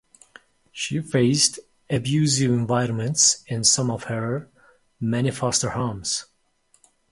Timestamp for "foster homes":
5.29-6.25